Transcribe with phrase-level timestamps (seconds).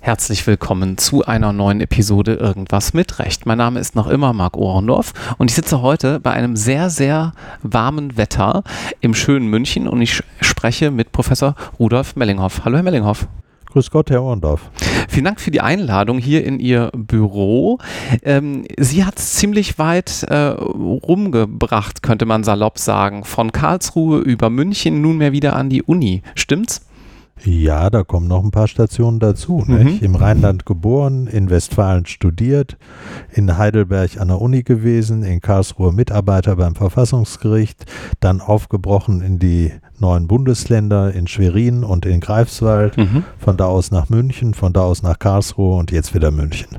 [0.00, 3.44] Herzlich willkommen zu einer neuen Episode Irgendwas mit Recht.
[3.44, 7.32] Mein Name ist noch immer Marc Ohrendorf und ich sitze heute bei einem sehr, sehr
[7.64, 8.62] warmen Wetter
[9.00, 12.64] im schönen München und ich spreche mit Professor Rudolf Mellinghoff.
[12.64, 13.26] Hallo, Herr Mellinghoff.
[13.70, 14.70] Grüß Gott, Herr Ohrendorf.
[15.08, 17.78] Vielen Dank für die Einladung hier in Ihr Büro.
[18.22, 23.24] Ähm, Sie hat es ziemlich weit äh, rumgebracht, könnte man salopp sagen.
[23.24, 26.22] Von Karlsruhe über München nunmehr wieder an die Uni.
[26.34, 26.87] Stimmt's?
[27.44, 29.62] Ja, da kommen noch ein paar Stationen dazu.
[29.66, 29.98] Mhm.
[30.00, 32.76] Im Rheinland geboren, in Westfalen studiert,
[33.32, 37.86] in Heidelberg an der Uni gewesen, in Karlsruhe Mitarbeiter beim Verfassungsgericht,
[38.20, 43.24] dann aufgebrochen in die neuen Bundesländer, in Schwerin und in Greifswald, mhm.
[43.38, 46.78] von da aus nach München, von da aus nach Karlsruhe und jetzt wieder München.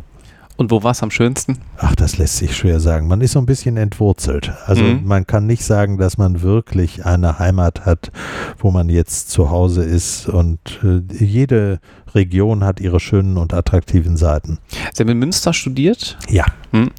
[0.60, 1.58] Und wo war es am schönsten?
[1.78, 3.08] Ach, das lässt sich schwer sagen.
[3.08, 4.52] Man ist so ein bisschen entwurzelt.
[4.66, 5.06] Also mhm.
[5.06, 8.12] man kann nicht sagen, dass man wirklich eine Heimat hat,
[8.58, 10.28] wo man jetzt zu Hause ist.
[10.28, 11.80] Und äh, jede
[12.14, 14.60] Region hat ihre schönen und attraktiven Seiten.
[14.94, 16.18] Sie haben in Münster studiert?
[16.28, 16.46] Ja.
[16.74, 16.92] Mhm.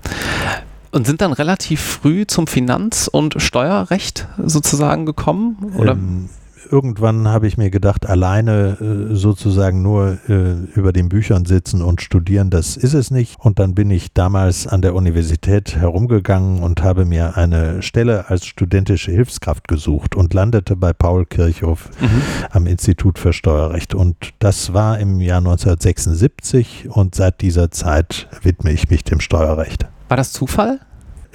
[0.92, 5.74] Und sind dann relativ früh zum Finanz- und Steuerrecht sozusagen gekommen?
[5.77, 5.92] Oder?
[5.92, 6.30] Ähm,
[6.70, 12.02] irgendwann habe ich mir gedacht, alleine äh, sozusagen nur äh, über den Büchern sitzen und
[12.02, 13.36] studieren, das ist es nicht.
[13.39, 18.47] Und dann bin ich damals an der Universität herumgegangen und habe mir eine Stelle als
[18.47, 22.22] studentische Hilfskraft gesucht und landete bei Paul Kirchhoff mhm.
[22.50, 23.95] am Institut für Steuerrecht.
[23.95, 29.86] Und das war im Jahr 1976 und seit dieser Zeit widme ich mich dem Steuerrecht.
[30.08, 30.80] War das Zufall?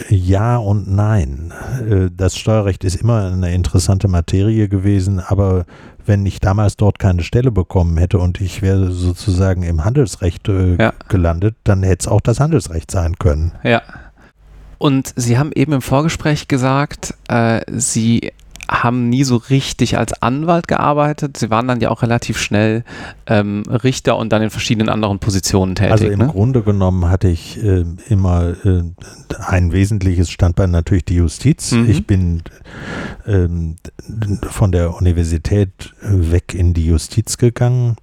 [0.09, 1.53] Ja und nein.
[1.89, 5.65] Äh, das Steuerrecht ist immer eine interessante Materie gewesen, aber
[6.05, 10.75] wenn ich damals dort keine Stelle bekommen hätte und ich wäre sozusagen im Handelsrecht äh,
[10.75, 10.93] ja.
[11.07, 13.53] gelandet, dann hätte es auch das Handelsrecht sein können.
[13.63, 13.81] Ja.
[14.77, 18.31] Und Sie haben eben im Vorgespräch gesagt, äh, Sie
[18.69, 21.37] haben nie so richtig als Anwalt gearbeitet.
[21.37, 22.83] Sie waren dann ja auch relativ schnell
[23.27, 25.91] ähm, Richter und dann in verschiedenen anderen Positionen tätig.
[25.91, 26.27] Also im ne?
[26.27, 28.83] Grunde genommen hatte ich äh, immer äh,
[29.39, 31.71] ein wesentliches Standbein natürlich die Justiz.
[31.71, 31.89] Mhm.
[31.89, 32.41] Ich bin
[33.27, 33.75] ähm,
[34.49, 37.95] von der Universität weg in die Justiz gegangen.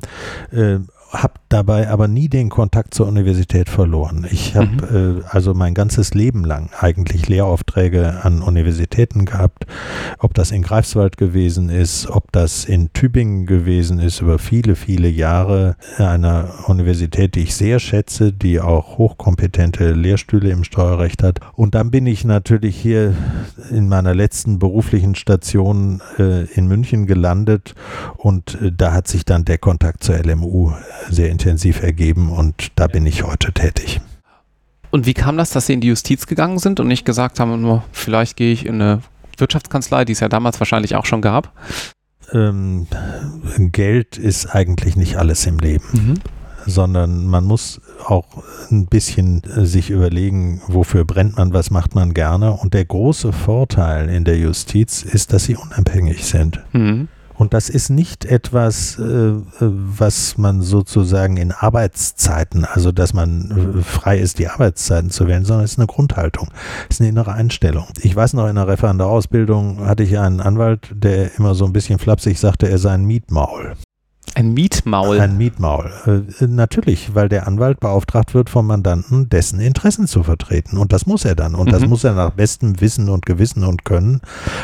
[0.53, 0.79] Äh,
[1.13, 4.27] habe dabei aber nie den Kontakt zur Universität verloren.
[4.31, 5.19] Ich habe mhm.
[5.21, 9.67] äh, also mein ganzes Leben lang eigentlich Lehraufträge an Universitäten gehabt,
[10.19, 15.09] ob das in Greifswald gewesen ist, ob das in Tübingen gewesen ist, über viele, viele
[15.09, 21.41] Jahre einer Universität, die ich sehr schätze, die auch hochkompetente Lehrstühle im Steuerrecht hat.
[21.55, 23.15] Und dann bin ich natürlich hier
[23.71, 27.75] in meiner letzten beruflichen Station äh, in München gelandet
[28.17, 30.73] und äh, da hat sich dann der Kontakt zur LMU
[31.11, 34.01] sehr intensiv ergeben und da bin ich heute tätig.
[34.91, 37.83] Und wie kam das, dass Sie in die Justiz gegangen sind und nicht gesagt haben,
[37.93, 39.03] vielleicht gehe ich in eine
[39.39, 41.53] Wirtschaftskanzlei, die es ja damals wahrscheinlich auch schon gab?
[42.33, 42.87] Ähm,
[43.59, 45.85] Geld ist eigentlich nicht alles im Leben.
[45.93, 46.15] Mhm
[46.67, 52.53] sondern man muss auch ein bisschen sich überlegen, wofür brennt man, was macht man gerne.
[52.53, 56.61] Und der große Vorteil in der Justiz ist, dass sie unabhängig sind.
[56.73, 57.09] Mhm.
[57.35, 63.83] Und das ist nicht etwas, äh, was man sozusagen in Arbeitszeiten, also dass man äh,
[63.83, 66.49] frei ist, die Arbeitszeiten zu wählen, sondern es ist eine Grundhaltung,
[66.89, 67.87] es ist eine innere Einstellung.
[68.01, 71.99] Ich weiß noch, in der Referendarausbildung hatte ich einen Anwalt, der immer so ein bisschen
[71.99, 73.75] flapsig sagte, er sei ein Mietmaul.
[74.35, 75.21] Ein Mietmaul.
[75.21, 75.91] Ein Mietmaul.
[76.07, 80.79] Äh, natürlich, weil der Anwalt beauftragt wird vom Mandanten, dessen Interessen zu vertreten.
[80.79, 81.55] Und das muss er dann.
[81.55, 81.73] Und mhm.
[81.73, 84.21] das muss er nach bestem Wissen und Gewissen und Können.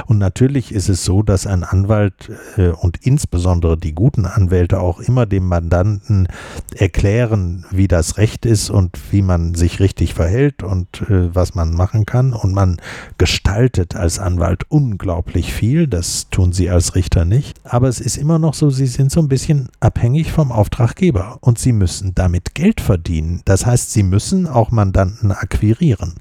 [0.07, 5.01] Und natürlich ist es so, dass ein Anwalt äh, und insbesondere die guten Anwälte auch
[5.01, 6.29] immer dem Mandanten
[6.75, 11.75] erklären, wie das Recht ist und wie man sich richtig verhält und äh, was man
[11.75, 12.33] machen kann.
[12.33, 12.79] Und man
[13.19, 15.89] gestaltet als Anwalt unglaublich viel.
[15.89, 17.61] Das tun sie als Richter nicht.
[17.65, 21.39] Aber es ist immer noch so, sie sind so ein bisschen bisschen abhängig vom Auftraggeber
[21.41, 23.43] und sie müssen damit Geld verdienen.
[23.45, 26.15] Das heißt, sie müssen auch Mandanten akquirieren.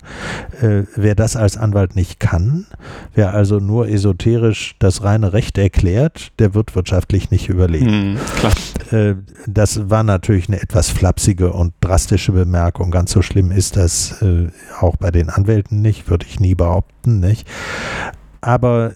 [0.62, 2.66] Äh, wer das als Anwalt nicht kann,
[3.14, 8.18] wer also nur esoterisch das reine Recht erklärt, der wird wirtschaftlich nicht überleben.
[8.92, 9.16] Hm, äh,
[9.48, 12.92] das war natürlich eine etwas flapsige und drastische Bemerkung.
[12.92, 14.50] Ganz so schlimm ist das äh,
[14.80, 17.48] auch bei den Anwälten nicht, würde ich nie behaupten, nicht.
[18.42, 18.94] Aber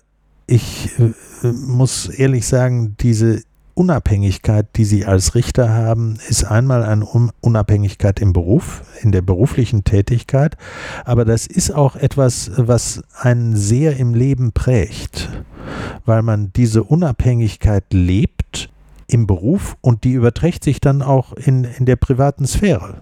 [0.48, 3.42] ich äh, muss ehrlich sagen, diese
[3.74, 7.06] Unabhängigkeit, die Sie als Richter haben, ist einmal eine
[7.42, 10.58] Unabhängigkeit im Beruf, in der beruflichen Tätigkeit,
[11.06, 15.30] aber das ist auch etwas, was einen sehr im Leben prägt,
[16.06, 18.70] weil man diese Unabhängigkeit lebt
[19.08, 23.02] im Beruf und die überträgt sich dann auch in, in der privaten Sphäre.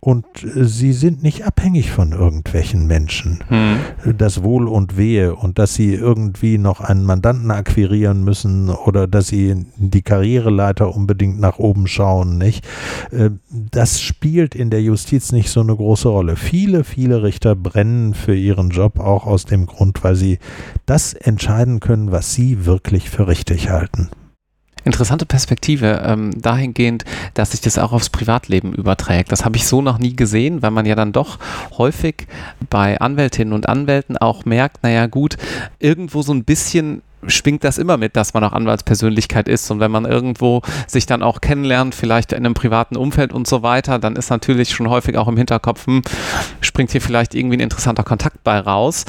[0.00, 3.44] Und sie sind nicht abhängig von irgendwelchen Menschen.
[3.48, 4.16] Hm.
[4.16, 9.28] Das Wohl und Wehe und dass sie irgendwie noch einen Mandanten akquirieren müssen oder dass
[9.28, 12.66] sie die Karriereleiter unbedingt nach oben schauen, nicht?
[13.10, 16.36] Äh, das spielt in der Justiz nicht so eine große Rolle.
[16.36, 20.38] Viele, viele Richter brennen für ihren Job auch aus dem Grund, weil sie
[20.86, 24.10] das entscheiden können, was sie wirklich für richtig halten.
[24.84, 29.32] Interessante Perspektive ähm, dahingehend, dass sich das auch aufs Privatleben überträgt.
[29.32, 31.38] Das habe ich so noch nie gesehen, weil man ja dann doch
[31.78, 32.26] häufig
[32.70, 35.36] bei Anwältinnen und Anwälten auch merkt, naja gut,
[35.78, 39.70] irgendwo so ein bisschen schwingt das immer mit, dass man auch Anwaltspersönlichkeit ist.
[39.70, 43.62] Und wenn man irgendwo sich dann auch kennenlernt, vielleicht in einem privaten Umfeld und so
[43.62, 46.02] weiter, dann ist natürlich schon häufig auch im Hinterkopf, hm,
[46.60, 49.04] springt hier vielleicht irgendwie ein interessanter Kontakt bei raus.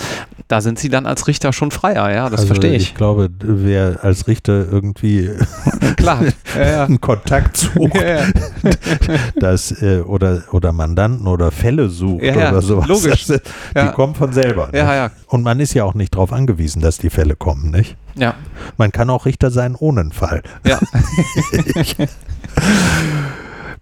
[0.48, 2.84] Da sind sie dann als Richter schon freier, ja, das also verstehe ich.
[2.84, 5.31] Ich glaube, wer als Richter irgendwie
[6.04, 6.19] Klar,
[6.57, 8.25] ja, einen Kontakt sucht, ja,
[9.40, 13.25] das, äh, oder, oder Mandanten oder Fälle sucht oder sowas, logisch.
[13.28, 13.42] Das,
[13.74, 14.69] die kommen von selber.
[14.72, 14.80] Ne?
[14.80, 15.12] Ja, ja.
[15.28, 17.96] Und man ist ja auch nicht darauf angewiesen, dass die Fälle kommen, nicht?
[18.16, 18.36] Ja.
[18.78, 20.44] Man kann auch Richter sein ohne einen Fall.
[20.66, 20.80] Ja.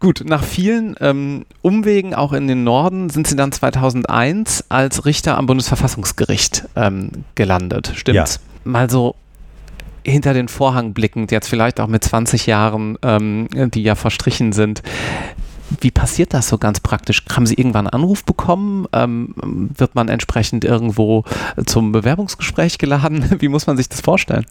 [0.01, 5.37] Gut, nach vielen ähm, Umwegen auch in den Norden sind Sie dann 2001 als Richter
[5.37, 7.93] am Bundesverfassungsgericht ähm, gelandet.
[7.95, 8.39] Stimmt's?
[8.43, 8.71] Ja.
[8.71, 9.15] Mal so
[10.03, 14.81] hinter den Vorhang blickend, jetzt vielleicht auch mit 20 Jahren, ähm, die ja verstrichen sind.
[15.79, 17.23] Wie passiert das so ganz praktisch?
[17.31, 18.87] Haben Sie irgendwann einen Anruf bekommen?
[18.93, 19.35] Ähm,
[19.77, 21.25] wird man entsprechend irgendwo
[21.67, 23.35] zum Bewerbungsgespräch geladen?
[23.39, 24.47] Wie muss man sich das vorstellen?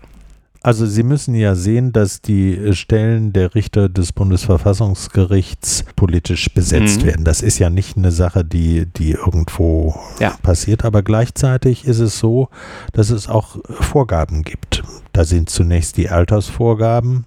[0.63, 7.07] Also Sie müssen ja sehen, dass die Stellen der Richter des Bundesverfassungsgerichts politisch besetzt mhm.
[7.07, 7.25] werden.
[7.25, 10.37] Das ist ja nicht eine Sache, die, die irgendwo ja.
[10.43, 12.49] passiert, aber gleichzeitig ist es so,
[12.93, 14.83] dass es auch Vorgaben gibt.
[15.13, 17.25] Da sind zunächst die Altersvorgaben,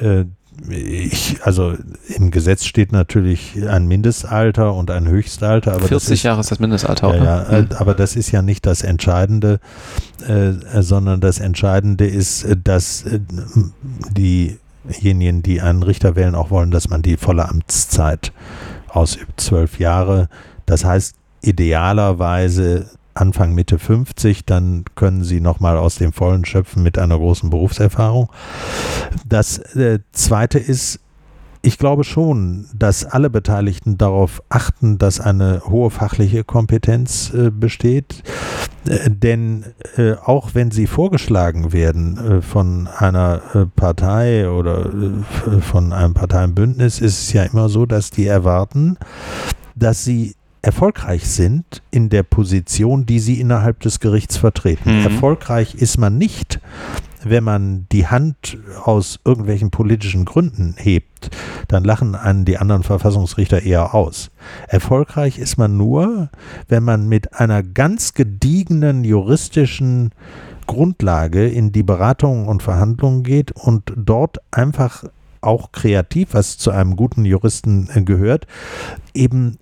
[0.00, 0.24] äh,
[0.68, 1.74] ich, also
[2.08, 5.74] im Gesetz steht natürlich ein Mindestalter und ein Höchstalter.
[5.74, 7.14] Aber 40 ist, Jahre ist das Mindestalter.
[7.16, 7.68] Ja, ja, äh, mhm.
[7.76, 9.60] aber das ist ja nicht das Entscheidende,
[10.26, 13.20] äh, sondern das Entscheidende ist, dass äh,
[14.10, 18.32] diejenigen, die einen Richter wählen, auch wollen, dass man die volle Amtszeit
[18.88, 20.28] ausübt, zwölf Jahre.
[20.66, 22.86] Das heißt, idealerweise
[23.20, 28.30] Anfang Mitte 50, dann können Sie nochmal aus dem Vollen schöpfen mit einer großen Berufserfahrung.
[29.26, 31.00] Das äh, Zweite ist,
[31.62, 38.22] ich glaube schon, dass alle Beteiligten darauf achten, dass eine hohe fachliche Kompetenz äh, besteht.
[38.88, 39.64] Äh, denn
[39.96, 44.90] äh, auch wenn sie vorgeschlagen werden äh, von einer äh, Partei oder
[45.60, 48.96] von einem Parteienbündnis, ist es ja immer so, dass die erwarten,
[49.74, 50.36] dass sie
[50.68, 54.98] erfolgreich sind in der Position, die sie innerhalb des Gerichts vertreten.
[54.98, 55.04] Mhm.
[55.06, 56.60] Erfolgreich ist man nicht,
[57.24, 61.30] wenn man die Hand aus irgendwelchen politischen Gründen hebt,
[61.68, 64.30] dann lachen einen die anderen Verfassungsrichter eher aus.
[64.68, 66.28] Erfolgreich ist man nur,
[66.68, 70.10] wenn man mit einer ganz gediegenen juristischen
[70.66, 75.04] Grundlage in die Beratungen und Verhandlungen geht und dort einfach
[75.40, 78.46] auch kreativ, was zu einem guten Juristen gehört,
[79.14, 79.56] eben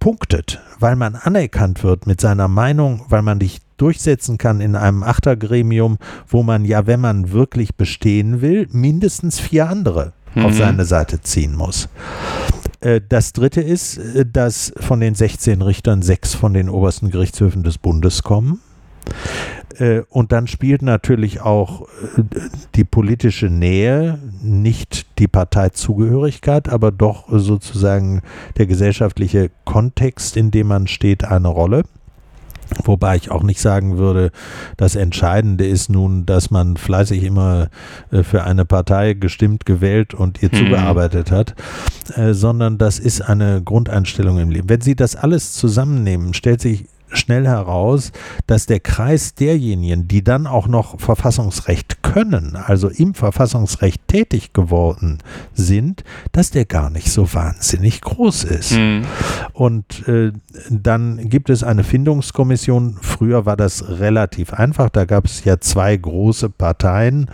[0.00, 5.02] punktet, weil man anerkannt wird mit seiner Meinung, weil man dich durchsetzen kann in einem
[5.02, 10.46] Achtergremium, wo man ja, wenn man wirklich bestehen will, mindestens vier andere mhm.
[10.46, 11.88] auf seine Seite ziehen muss.
[12.80, 17.62] Äh, das dritte ist, äh, dass von den 16 Richtern sechs von den obersten Gerichtshöfen
[17.62, 18.60] des Bundes kommen.
[19.76, 21.82] Äh, und dann spielt natürlich auch
[22.16, 22.22] äh,
[22.74, 28.22] die politische Nähe, nicht die Parteizugehörigkeit, aber doch sozusagen
[28.56, 31.84] der gesellschaftliche Kontext, in dem man steht, eine Rolle.
[32.84, 34.30] Wobei ich auch nicht sagen würde,
[34.76, 37.68] das Entscheidende ist nun, dass man fleißig immer
[38.10, 40.58] äh, für eine Partei gestimmt, gewählt und ihr hm.
[40.58, 41.54] zugearbeitet hat,
[42.30, 44.68] sondern das ist eine Grundeinstellung im Leben.
[44.68, 48.12] Wenn Sie das alles zusammennehmen, stellt sich schnell heraus,
[48.46, 55.18] dass der Kreis derjenigen, die dann auch noch Verfassungsrecht können, also im Verfassungsrecht tätig geworden
[55.54, 58.72] sind, dass der gar nicht so wahnsinnig groß ist.
[58.72, 59.02] Mhm.
[59.52, 60.32] Und äh,
[60.70, 62.98] dann gibt es eine Findungskommission.
[63.00, 64.90] Früher war das relativ einfach.
[64.90, 67.30] Da gab es ja zwei große Parteien,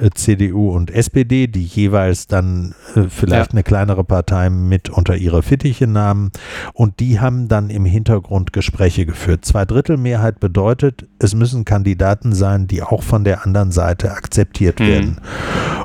[0.00, 3.52] äh, CDU und SPD, die jeweils dann äh, vielleicht ja.
[3.52, 6.32] eine kleinere Partei mit unter ihre Fittiche nahmen.
[6.72, 9.44] Und die haben dann im Hintergrund Gespräche geführt geführt.
[9.44, 14.86] Zweidrittelmehrheit bedeutet, es müssen Kandidaten sein, die auch von der anderen Seite akzeptiert mhm.
[14.86, 15.20] werden.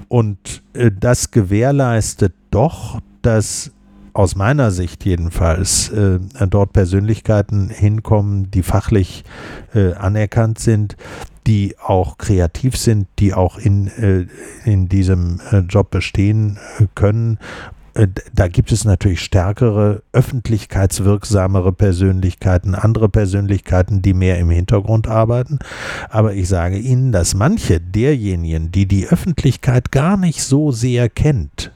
[0.08, 3.72] Und äh, das gewährleistet doch, dass
[4.14, 9.24] aus meiner Sicht jedenfalls äh, dort Persönlichkeiten hinkommen, die fachlich
[9.74, 10.98] äh, anerkannt sind,
[11.48, 14.28] die auch kreativ sind, die auch in, äh,
[14.66, 17.40] in diesem äh, Job bestehen äh, können
[18.34, 25.60] da gibt es natürlich stärkere, öffentlichkeitswirksamere Persönlichkeiten, andere Persönlichkeiten, die mehr im Hintergrund arbeiten.
[26.10, 31.73] Aber ich sage Ihnen, dass manche derjenigen, die die Öffentlichkeit gar nicht so sehr kennt,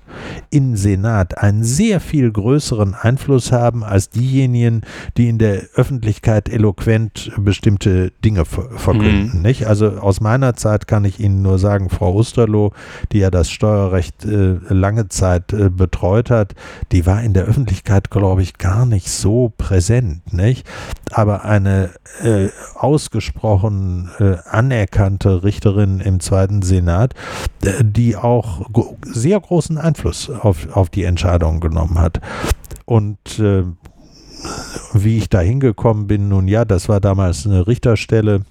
[0.49, 4.81] im Senat einen sehr viel größeren Einfluss haben als diejenigen,
[5.17, 9.37] die in der Öffentlichkeit eloquent bestimmte Dinge verkünden.
[9.37, 9.41] Mhm.
[9.41, 9.67] Nicht?
[9.67, 12.71] Also aus meiner Zeit kann ich Ihnen nur sagen, Frau Osterloh,
[13.11, 16.53] die ja das Steuerrecht äh, lange Zeit äh, betreut hat,
[16.91, 20.33] die war in der Öffentlichkeit, glaube ich, gar nicht so präsent.
[20.33, 20.67] Nicht?
[21.11, 21.91] Aber eine
[22.23, 27.13] äh, ausgesprochen äh, anerkannte Richterin im Zweiten Senat,
[27.63, 28.67] äh, die auch
[29.03, 32.21] sehr großen Einfluss Einfluss auf, auf die Entscheidung genommen hat.
[32.85, 33.63] Und äh,
[34.93, 38.41] wie ich da hingekommen bin, nun ja, das war damals eine Richterstelle.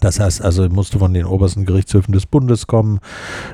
[0.00, 2.98] Das heißt also, musste von den obersten Gerichtshöfen des Bundes kommen.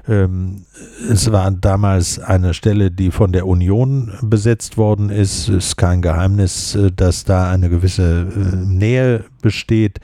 [0.08, 0.64] Ähm,
[1.10, 5.48] es war damals eine Stelle, die von der Union besetzt worden ist.
[5.48, 9.98] Es ist kein Geheimnis, äh, dass da eine gewisse äh, Nähe besteht.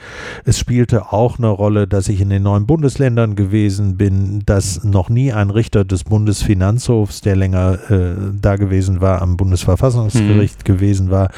[0.45, 5.09] Es spielte auch eine Rolle, dass ich in den neuen Bundesländern gewesen bin, dass noch
[5.09, 10.65] nie ein Richter des Bundesfinanzhofs, der länger äh, da gewesen war, am Bundesverfassungsgericht mhm.
[10.65, 11.31] gewesen war.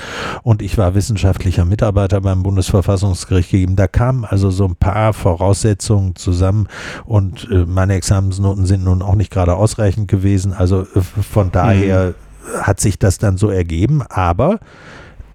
[0.42, 3.76] Und ich war wissenschaftlicher Mitarbeiter beim Bundesverfassungsgericht gegeben.
[3.76, 6.66] Da kamen also so ein paar Voraussetzungen zusammen
[7.04, 10.52] und äh, meine Examensnoten sind nun auch nicht gerade ausreichend gewesen.
[10.52, 12.62] Also äh, von daher mhm.
[12.62, 14.02] hat sich das dann so ergeben.
[14.09, 14.59] Aber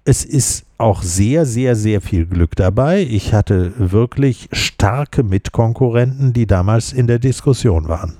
[0.06, 3.02] es ist auch sehr, sehr, sehr viel Glück dabei.
[3.02, 8.14] Ich hatte wirklich starke Mitkonkurrenten, die damals in der Diskussion waren.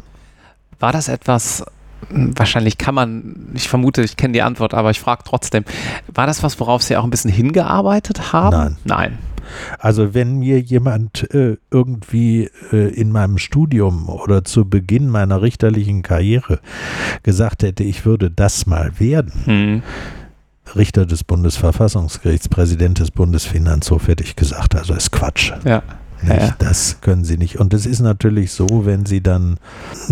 [0.80, 1.64] War das etwas,
[2.10, 5.64] wahrscheinlich kann man, ich vermute, ich kenne die Antwort, aber ich frage trotzdem,
[6.12, 8.56] war das was, worauf Sie auch ein bisschen hingearbeitet haben?
[8.56, 8.76] Nein.
[8.84, 9.18] Nein.
[9.78, 16.02] Also wenn mir jemand äh, irgendwie äh, in meinem Studium oder zu Beginn meiner richterlichen
[16.02, 16.58] Karriere
[17.22, 19.82] gesagt hätte, ich würde das mal werden, hm
[20.76, 25.52] Richter des Bundesverfassungsgerichts, Präsident des Bundesfinanzhofs, hätte ich gesagt, also ist Quatsch.
[25.64, 25.82] Ja.
[26.26, 26.54] Ja.
[26.58, 27.58] Das können sie nicht.
[27.58, 29.56] Und es ist natürlich so, wenn sie dann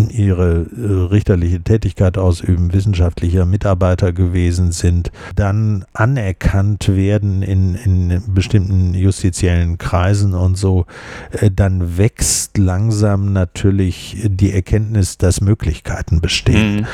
[0.09, 8.93] ihre äh, richterliche Tätigkeit ausüben, wissenschaftlicher Mitarbeiter gewesen sind, dann anerkannt werden in, in bestimmten
[8.93, 10.85] justiziellen Kreisen und so,
[11.31, 16.75] äh, dann wächst langsam natürlich die Erkenntnis, dass Möglichkeiten bestehen.
[16.77, 16.85] Mhm.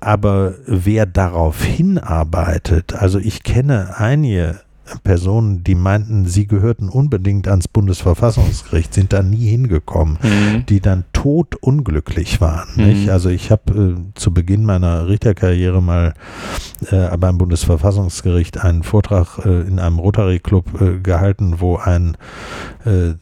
[0.00, 4.60] Aber wer darauf hinarbeitet, also ich kenne einige
[5.04, 10.66] Personen, die meinten, sie gehörten unbedingt ans Bundesverfassungsgericht, sind da nie hingekommen, mhm.
[10.66, 12.68] die dann totunglücklich waren.
[12.76, 13.08] Mhm.
[13.08, 16.14] Also ich habe äh, zu Beginn meiner Richterkarriere mal
[16.90, 22.16] äh, beim Bundesverfassungsgericht einen Vortrag äh, in einem Rotary Club äh, gehalten, wo ein
[22.84, 23.14] äh,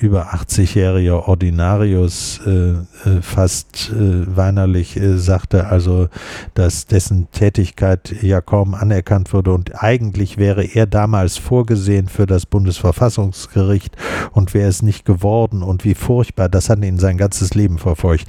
[0.00, 2.74] über 80-jähriger Ordinarius äh,
[3.20, 6.08] fast weinerlich sagte, also
[6.54, 12.46] dass dessen Tätigkeit ja kaum anerkannt würde und eigentlich wäre er damals vorgesehen für das
[12.46, 13.96] Bundesverfassungsgericht
[14.32, 18.26] und wäre es nicht geworden und wie furchtbar, das hat ihn sein ganzes Leben verfolgt.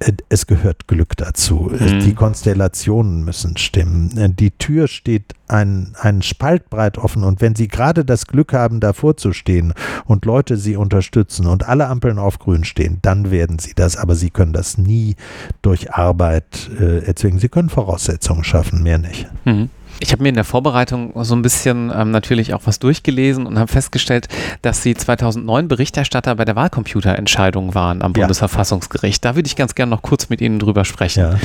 [0.00, 1.70] Äh, es gehört Glück dazu.
[1.72, 2.00] Mhm.
[2.00, 4.16] Die Konstellationen müssen stimmen.
[4.16, 8.52] Äh, die Tür steht ein, ein Spalt breit offen und wenn Sie gerade das Glück
[8.52, 9.74] haben, davor zu stehen
[10.06, 13.96] und Leute Sie unterstützen und alle Ampeln auf grün stehen, dann werden Sie das.
[13.96, 15.16] Aber Sie können das nie
[15.62, 17.38] durch Arbeit äh, erzwingen.
[17.38, 19.28] Sie können Voraussetzungen schaffen, mehr nicht.
[19.44, 19.70] Mhm.
[20.00, 23.58] Ich habe mir in der Vorbereitung so ein bisschen ähm, natürlich auch was durchgelesen und
[23.58, 24.28] habe festgestellt,
[24.62, 28.22] dass Sie 2009 Berichterstatter bei der Wahlcomputerentscheidung waren am ja.
[28.22, 29.24] Bundesverfassungsgericht.
[29.24, 31.20] Da würde ich ganz gerne noch kurz mit Ihnen drüber sprechen.
[31.20, 31.38] Ja.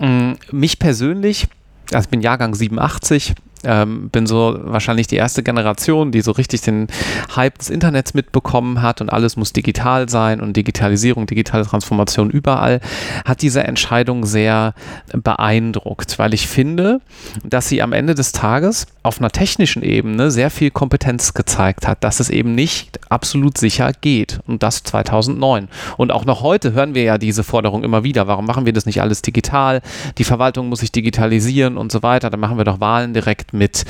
[0.00, 1.46] Ähm, mich persönlich,
[1.92, 3.34] also ich bin Jahrgang 87,
[3.64, 6.86] ähm, bin so wahrscheinlich die erste Generation, die so richtig den
[7.34, 12.80] Hype des Internets mitbekommen hat und alles muss digital sein und Digitalisierung, digitale Transformation überall,
[13.24, 14.74] hat diese Entscheidung sehr
[15.12, 17.00] beeindruckt, weil ich finde,
[17.44, 22.04] dass sie am Ende des Tages auf einer technischen Ebene sehr viel Kompetenz gezeigt hat,
[22.04, 25.68] dass es eben nicht absolut sicher geht und das 2009.
[25.96, 28.86] Und auch noch heute hören wir ja diese Forderung immer wieder, warum machen wir das
[28.86, 29.80] nicht alles digital?
[30.18, 33.84] Die Verwaltung muss sich digitalisieren und so weiter, dann machen wir doch Wahlen direkt mit.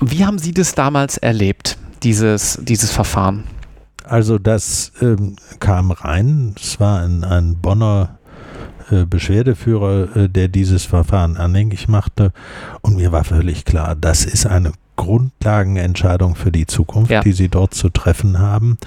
[0.00, 3.44] Wie haben Sie das damals erlebt, dieses, dieses Verfahren?
[4.04, 8.18] Also das ähm, kam rein, es war ein, ein Bonner
[8.90, 12.32] äh, Beschwerdeführer, äh, der dieses Verfahren anhängig machte
[12.80, 17.22] und mir war völlig klar, das ist eine Grundlagenentscheidung für die Zukunft, ja.
[17.22, 18.78] die sie dort zu treffen haben.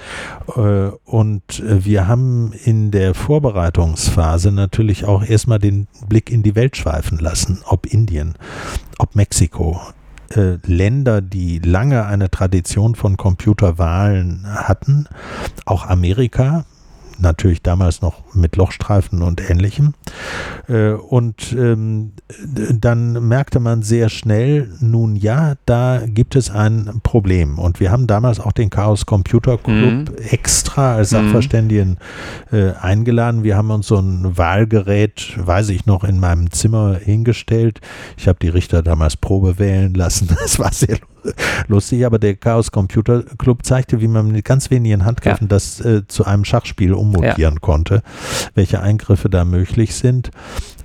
[0.56, 6.76] Äh, und wir haben in der Vorbereitungsphase natürlich auch erstmal den Blick in die Welt
[6.76, 8.34] schweifen lassen, ob Indien,
[8.98, 9.80] ob Mexiko,
[10.30, 15.08] äh, Länder, die lange eine Tradition von Computerwahlen hatten,
[15.64, 16.64] auch Amerika,
[17.18, 19.94] natürlich damals noch mit Lochstreifen und ähnlichem.
[20.68, 22.12] Äh, und ähm,
[22.46, 27.58] dann merkte man sehr schnell, nun ja, da gibt es ein Problem.
[27.58, 30.14] Und wir haben damals auch den Chaos Computer Club mhm.
[30.30, 31.16] extra als mhm.
[31.16, 31.98] Sachverständigen
[32.52, 33.44] äh, eingeladen.
[33.44, 37.80] Wir haben uns so ein Wahlgerät, weiß ich noch, in meinem Zimmer hingestellt.
[38.16, 40.28] Ich habe die Richter damals Probe wählen lassen.
[40.44, 41.13] Das war sehr lustig,
[42.04, 45.48] aber der Chaos Computer Club zeigte, wie man mit ganz wenigen Handgriffen ja.
[45.48, 47.60] das äh, zu einem Schachspiel ummotieren ja.
[47.60, 48.02] konnte,
[48.54, 50.30] welche Eingriffe da möglich sind.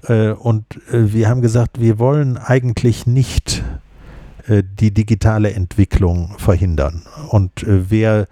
[0.07, 3.63] Äh, und äh, wir haben gesagt, wir wollen eigentlich nicht
[4.63, 7.03] die digitale Entwicklung verhindern.
[7.29, 8.27] Und äh, wer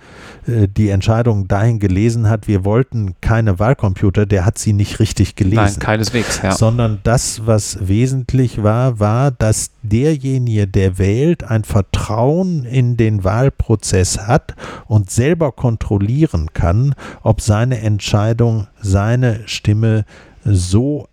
[0.47, 5.35] äh, die Entscheidung dahin gelesen hat, wir wollten keine Wahlcomputer, der hat sie nicht richtig
[5.35, 5.55] gelesen.
[5.55, 6.51] Nein, keineswegs, ja.
[6.53, 14.19] Sondern das, was wesentlich war, war, dass derjenige, der wählt, ein Vertrauen in den Wahlprozess
[14.19, 14.55] hat
[14.87, 20.05] und selber kontrollieren kann, ob seine Entscheidung, seine Stimme
[20.43, 21.07] so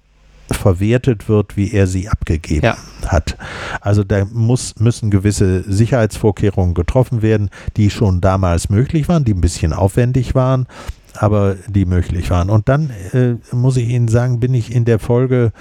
[0.56, 2.76] verwertet wird, wie er sie abgegeben ja.
[3.06, 3.36] hat.
[3.80, 9.40] Also da muss, müssen gewisse Sicherheitsvorkehrungen getroffen werden, die schon damals möglich waren, die ein
[9.40, 10.66] bisschen aufwendig waren,
[11.14, 12.50] aber die möglich waren.
[12.50, 15.52] Und dann äh, muss ich Ihnen sagen, bin ich in der Folge,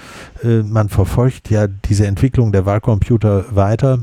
[0.42, 4.00] äh, man verfolgt ja diese Entwicklung der Wahlcomputer weiter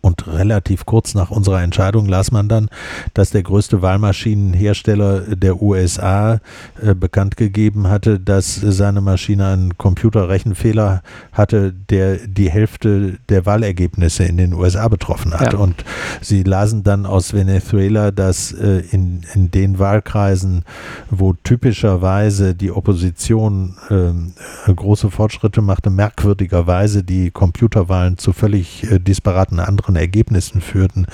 [0.00, 2.68] und relativ kurz nach unserer Entscheidung las man dann,
[3.14, 6.40] dass der größte Wahlmaschinenhersteller der USA
[6.82, 11.02] äh, bekannt gegeben hatte, dass seine Maschine einen Computerrechenfehler
[11.32, 15.52] hatte, der die Hälfte der Wahlergebnisse in den USA betroffen hat.
[15.52, 15.58] Ja.
[15.58, 15.84] Und
[16.20, 20.64] sie lasen dann aus Venezuela, dass äh, in, in den Wahlkreisen,
[21.10, 29.60] wo typischerweise die Opposition äh, große Fortschritte machte, merkwürdigerweise die Computerwahlen zu völlig äh, disparaten
[29.60, 31.06] anderen anderen Ergebnissen führten,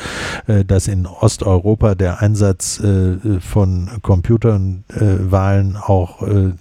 [0.47, 6.53] äh, dass in Osteuropa der Einsatz äh, von Computerwahlen auch äh,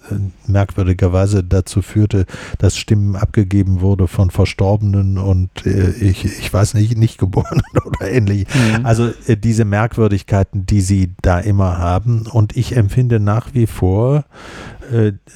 [0.46, 2.26] merkwürdigerweise dazu führte,
[2.58, 8.46] dass Stimmen abgegeben wurde von Verstorbenen und ich, ich weiß nicht, nicht Geborenen oder ähnlich.
[8.54, 8.86] Mhm.
[8.86, 12.26] Also diese Merkwürdigkeiten, die sie da immer haben.
[12.30, 14.24] Und ich empfinde nach wie vor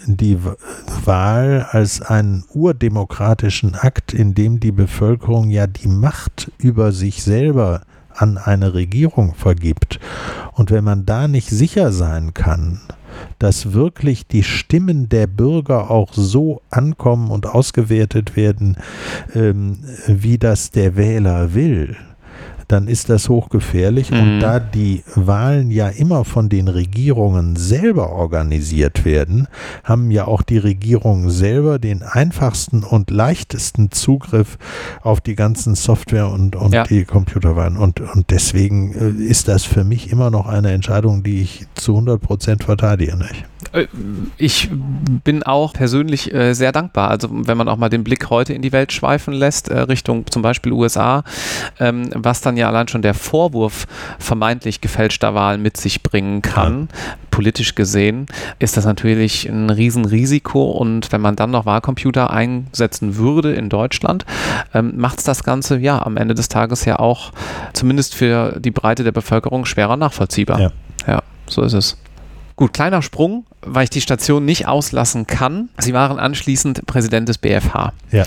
[0.07, 0.39] die
[1.05, 7.83] Wahl als einen urdemokratischen Akt, in dem die Bevölkerung ja die Macht über sich selber
[8.15, 10.01] an eine Regierung vergibt.
[10.53, 12.81] Und wenn man da nicht sicher sein kann,
[13.39, 18.77] dass wirklich die Stimmen der Bürger auch so ankommen und ausgewertet werden,
[19.35, 21.97] ähm, wie das der Wähler will,
[22.73, 24.11] dann ist das hochgefährlich.
[24.11, 24.21] Mhm.
[24.21, 29.49] Und da die Wahlen ja immer von den Regierungen selber organisiert werden,
[29.85, 34.59] haben ja auch die Regierungen selber den einfachsten und leichtesten Zugriff
[35.03, 36.85] auf die ganzen Software und, und ja.
[36.85, 37.77] die Computerwahlen.
[37.77, 41.93] Und, und deswegen äh, ist das für mich immer noch eine Entscheidung, die ich zu
[41.93, 43.17] 100 Prozent verteidige.
[43.17, 43.50] Nicht?
[43.73, 43.87] Äh,
[44.37, 44.71] ich
[45.25, 47.11] bin auch persönlich äh, sehr dankbar.
[47.11, 50.27] Also wenn man auch mal den Blick heute in die Welt schweifen lässt, äh, Richtung
[50.31, 51.25] zum Beispiel USA,
[51.79, 53.87] ähm, was dann ja allein schon der Vorwurf
[54.19, 57.15] vermeintlich gefälschter Wahlen mit sich bringen kann, ja.
[57.31, 58.27] politisch gesehen,
[58.59, 60.71] ist das natürlich ein Riesenrisiko.
[60.71, 64.25] Und wenn man dann noch Wahlcomputer einsetzen würde in Deutschland,
[64.75, 67.33] ähm, macht es das Ganze ja am Ende des Tages ja auch
[67.73, 70.61] zumindest für die Breite der Bevölkerung schwerer nachvollziehbar.
[70.61, 70.71] Ja,
[71.07, 71.97] ja so ist es.
[72.61, 75.71] Gut, kleiner Sprung, weil ich die Station nicht auslassen kann.
[75.79, 77.95] Sie waren anschließend Präsident des BFH.
[78.13, 78.25] Ja.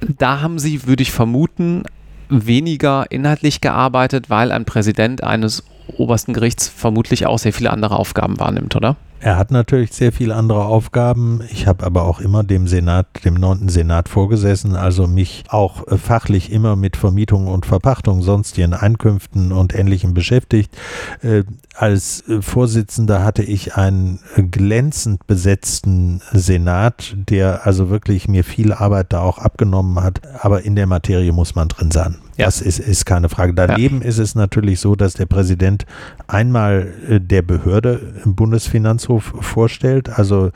[0.00, 1.84] Da haben Sie, würde ich vermuten,
[2.28, 8.40] weniger inhaltlich gearbeitet, weil ein Präsident eines obersten Gerichts vermutlich auch sehr viele andere Aufgaben
[8.40, 8.96] wahrnimmt, oder?
[9.20, 11.40] Er hat natürlich sehr viele andere Aufgaben.
[11.50, 15.98] Ich habe aber auch immer dem Senat, dem neunten Senat vorgesessen, also mich auch äh,
[15.98, 20.76] fachlich immer mit Vermietung und Verpachtung, sonstigen Einkünften und Ähnlichem beschäftigt.
[21.22, 21.42] Äh,
[21.74, 29.12] als äh, Vorsitzender hatte ich einen glänzend besetzten Senat, der also wirklich mir viel Arbeit
[29.12, 30.20] da auch abgenommen hat.
[30.42, 32.18] Aber in der Materie muss man drin sein.
[32.36, 32.46] Ja.
[32.46, 33.52] Das ist, ist keine Frage.
[33.52, 34.08] Daneben ja.
[34.08, 35.86] ist es natürlich so, dass der Präsident
[36.28, 40.50] einmal der Behörde im Bundesfinanzhof vorstellt, also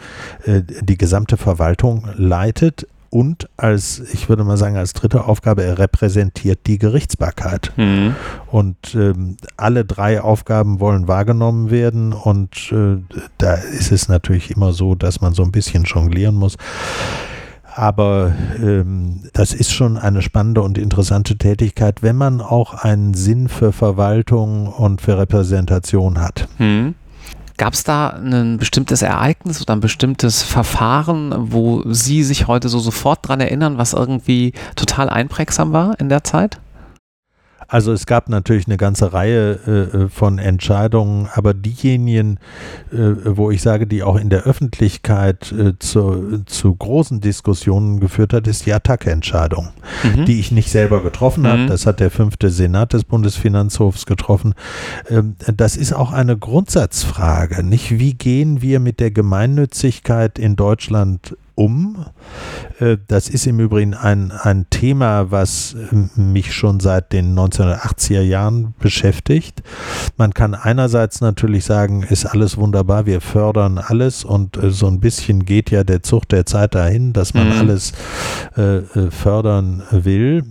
[0.44, 5.78] äh, die gesamte Verwaltung leitet, und als, ich würde mal sagen, als dritte Aufgabe, er
[5.78, 7.70] repräsentiert die Gerichtsbarkeit.
[7.76, 8.14] Mhm.
[8.50, 12.96] Und ähm, alle drei Aufgaben wollen wahrgenommen werden und äh,
[13.36, 16.56] da ist es natürlich immer so, dass man so ein bisschen jonglieren muss.
[17.74, 23.48] Aber ähm, das ist schon eine spannende und interessante Tätigkeit, wenn man auch einen Sinn
[23.48, 26.48] für Verwaltung und für Repräsentation hat.
[26.56, 26.94] Hm.
[27.62, 32.80] Gab es da ein bestimmtes Ereignis oder ein bestimmtes Verfahren, wo Sie sich heute so
[32.80, 36.58] sofort dran erinnern, was irgendwie total einprägsam war in der Zeit?
[37.72, 39.52] Also es gab natürlich eine ganze Reihe
[39.94, 42.36] äh, von Entscheidungen, aber diejenigen,
[42.92, 48.34] äh, wo ich sage, die auch in der Öffentlichkeit äh, zu, zu großen Diskussionen geführt
[48.34, 49.70] hat, ist die Attacke-Entscheidung,
[50.02, 50.26] mhm.
[50.26, 51.46] die ich nicht selber getroffen mhm.
[51.46, 51.66] habe.
[51.66, 54.52] Das hat der fünfte Senat des Bundesfinanzhofs getroffen.
[55.08, 57.98] Ähm, das ist auch eine Grundsatzfrage, nicht?
[57.98, 62.06] Wie gehen wir mit der Gemeinnützigkeit in Deutschland um.
[62.78, 68.22] Äh, das ist im Übrigen ein, ein Thema, was äh, mich schon seit den 1980er
[68.22, 69.62] Jahren beschäftigt.
[70.16, 75.00] Man kann einerseits natürlich sagen, ist alles wunderbar, wir fördern alles und äh, so ein
[75.00, 77.58] bisschen geht ja der Zug der Zeit dahin, dass man mhm.
[77.58, 77.92] alles
[79.10, 80.44] fördern will.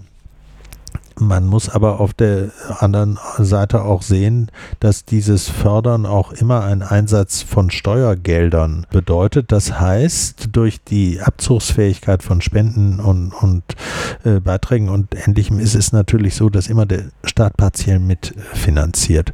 [1.19, 6.81] Man muss aber auf der anderen Seite auch sehen, dass dieses Fördern auch immer ein
[6.81, 9.51] Einsatz von Steuergeldern bedeutet.
[9.51, 13.63] Das heißt, durch die Abzugsfähigkeit von Spenden und, und
[14.23, 19.33] äh, Beiträgen und Ähnlichem ist es natürlich so, dass immer der Staat partiell mitfinanziert.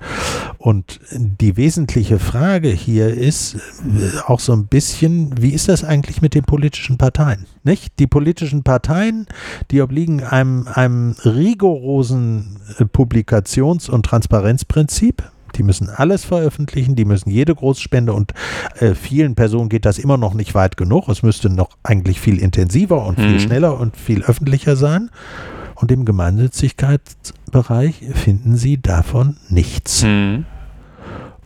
[0.58, 6.22] Und die wesentliche Frage hier ist äh, auch so ein bisschen, wie ist das eigentlich
[6.22, 7.46] mit den politischen Parteien?
[7.64, 8.00] Nicht?
[8.00, 9.28] Die politischen Parteien,
[9.72, 15.24] die obliegen einem, einem rigorosen rigorosen äh, Publikations- und Transparenzprinzip.
[15.56, 18.34] Die müssen alles veröffentlichen, die müssen jede Großspende und
[18.80, 21.08] äh, vielen Personen geht das immer noch nicht weit genug.
[21.08, 23.40] Es müsste noch eigentlich viel intensiver und viel mhm.
[23.40, 25.10] schneller und viel öffentlicher sein.
[25.76, 30.04] Und im Gemeinnützigkeitsbereich finden Sie davon nichts.
[30.04, 30.46] Mhm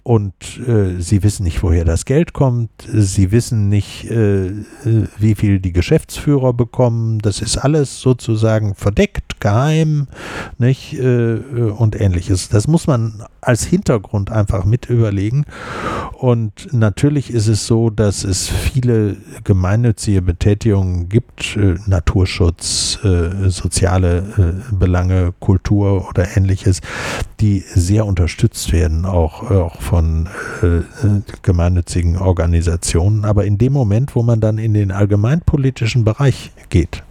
[0.03, 0.33] und
[0.67, 4.51] äh, sie wissen nicht, woher das Geld kommt, sie wissen nicht, äh,
[5.17, 10.07] wie viel die Geschäftsführer bekommen, das ist alles sozusagen verdeckt, geheim,
[10.57, 10.93] nicht?
[10.93, 12.49] Äh, und ähnliches.
[12.49, 15.45] Das muss man als Hintergrund einfach mit überlegen.
[16.13, 24.63] Und natürlich ist es so, dass es viele gemeinnützige Betätigungen gibt, äh, Naturschutz, äh, soziale
[24.71, 26.81] äh, Belange, Kultur oder ähnliches,
[27.39, 30.29] die sehr unterstützt werden, auch, auch von
[30.63, 30.83] äh,
[31.41, 33.25] gemeinnützigen Organisationen.
[33.25, 37.03] Aber in dem Moment, wo man dann in den allgemeinpolitischen Bereich geht,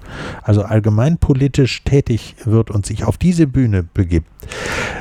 [0.43, 4.27] also allgemeinpolitisch tätig wird und sich auf diese Bühne begibt,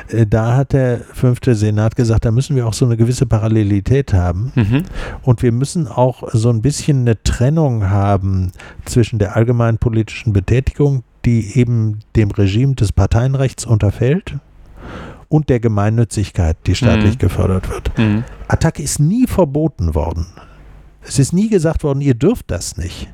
[0.08, 4.12] äh, da hat der fünfte Senat gesagt, da müssen wir auch so eine gewisse Parallelität
[4.12, 4.52] haben.
[4.56, 4.82] Mhm.
[5.22, 8.52] Und wir müssen auch so ein bisschen eine Trennung haben
[8.84, 14.34] zwischen der allgemeinpolitischen Betätigung, die eben dem Regime des Parteienrechts unterfällt
[15.30, 17.18] und der Gemeinnützigkeit, die staatlich mhm.
[17.18, 17.96] gefördert wird.
[17.96, 18.24] Mhm.
[18.48, 20.26] Attacke ist nie verboten worden.
[21.02, 23.08] Es ist nie gesagt worden, ihr dürft das nicht.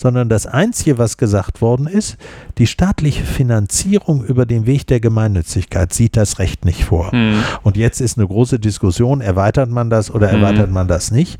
[0.00, 2.16] Sondern das Einzige, was gesagt worden ist,
[2.56, 7.14] die staatliche Finanzierung über den Weg der Gemeinnützigkeit sieht das Recht nicht vor.
[7.14, 7.44] Mhm.
[7.62, 10.42] Und jetzt ist eine große Diskussion, erweitert man das oder mhm.
[10.42, 11.38] erweitert man das nicht.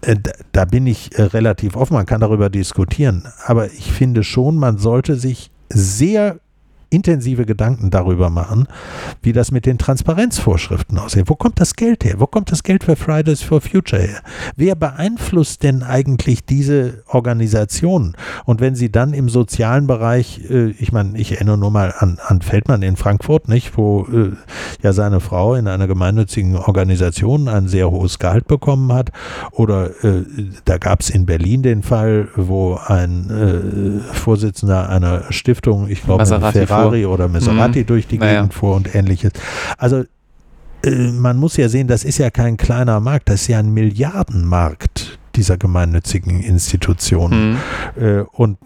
[0.00, 0.16] Äh,
[0.52, 3.28] da bin ich äh, relativ offen, man kann darüber diskutieren.
[3.44, 6.40] Aber ich finde schon, man sollte sich sehr
[6.90, 8.66] intensive Gedanken darüber machen,
[9.22, 11.24] wie das mit den Transparenzvorschriften aussieht.
[11.28, 12.16] Wo kommt das Geld her?
[12.18, 14.20] Wo kommt das Geld für Fridays for Future her?
[14.56, 18.16] Wer beeinflusst denn eigentlich diese Organisationen?
[18.44, 22.18] Und wenn sie dann im sozialen Bereich, äh, ich meine, ich erinnere nur mal an,
[22.26, 24.32] an Feldmann in Frankfurt, nicht, wo äh,
[24.82, 29.10] ja seine Frau in einer gemeinnützigen Organisation ein sehr hohes Gehalt bekommen hat.
[29.52, 30.24] Oder äh,
[30.64, 36.26] da gab es in Berlin den Fall, wo ein äh, Vorsitzender einer Stiftung, ich glaube,
[36.26, 37.86] Ferrari Ferrari oder Maserati mhm.
[37.86, 38.40] durch die naja.
[38.40, 39.32] Gegend fuhr und ähnliches.
[39.78, 40.04] Also
[40.84, 43.72] äh, man muss ja sehen, das ist ja kein kleiner Markt, das ist ja ein
[43.72, 47.52] Milliardenmarkt dieser gemeinnützigen Institutionen.
[47.96, 48.02] Mhm.
[48.02, 48.58] Äh, und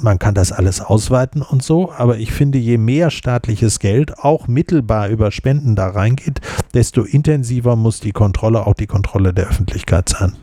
[0.00, 4.46] man kann das alles ausweiten und so, aber ich finde, je mehr staatliches Geld auch
[4.46, 6.40] mittelbar über Spenden da reingeht,
[6.74, 10.34] desto intensiver muss die Kontrolle, auch die Kontrolle der Öffentlichkeit sein.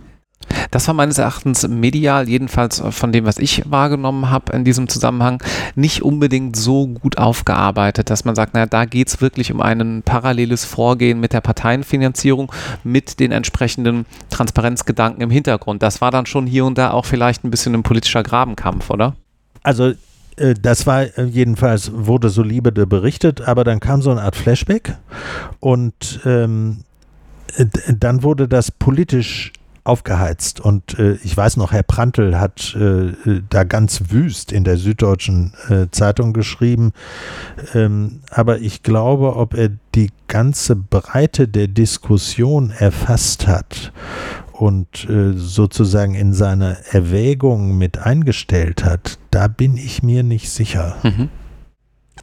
[0.72, 5.42] Das war meines Erachtens medial, jedenfalls von dem, was ich wahrgenommen habe in diesem Zusammenhang,
[5.76, 10.04] nicht unbedingt so gut aufgearbeitet, dass man sagt, naja, da geht es wirklich um ein
[10.04, 12.52] paralleles Vorgehen mit der Parteienfinanzierung,
[12.84, 15.82] mit den entsprechenden Transparenzgedanken im Hintergrund.
[15.84, 19.16] Das war dann schon hier und da auch vielleicht ein bisschen ein politischer Grabenkampf, oder?
[19.64, 19.94] Also
[20.38, 24.36] äh, das war äh, jedenfalls, wurde so liebe berichtet, aber dann kam so eine Art
[24.36, 24.96] Flashback
[25.60, 26.84] und ähm,
[27.88, 29.52] dann wurde das politisch
[29.84, 30.60] aufgeheizt.
[30.60, 33.13] Und äh, ich weiß noch, Herr Prantl hat äh,
[33.50, 36.92] da ganz wüst in der Süddeutschen äh, Zeitung geschrieben.
[37.74, 43.92] Ähm, aber ich glaube, ob er die ganze Breite der Diskussion erfasst hat
[44.52, 50.98] und äh, sozusagen in seine Erwägung mit eingestellt hat, da bin ich mir nicht sicher.
[51.04, 51.30] Mhm.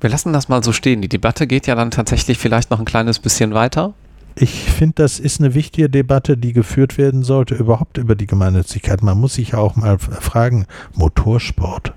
[0.00, 1.00] Wir lassen das mal so stehen.
[1.00, 3.94] Die Debatte geht ja dann tatsächlich vielleicht noch ein kleines bisschen weiter
[4.38, 9.02] ich finde, das ist eine wichtige Debatte, die geführt werden sollte, überhaupt über die Gemeinnützigkeit.
[9.02, 11.94] Man muss sich ja auch mal fragen, Motorsport.